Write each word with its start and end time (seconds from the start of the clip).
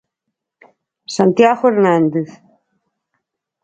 Santiago 1.15 1.63
Hernández. 1.69 2.29